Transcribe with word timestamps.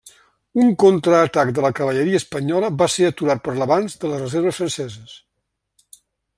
Un 0.61 0.69
contra-atac 0.83 1.51
de 1.57 1.65
la 1.65 1.71
cavalleria 1.81 2.21
espanyola 2.23 2.73
va 2.81 2.89
ser 2.95 3.11
aturat 3.11 3.45
per 3.49 3.55
l'avanç 3.61 3.99
de 4.05 4.13
les 4.15 4.25
reserves 4.25 4.61
franceses. 4.63 5.15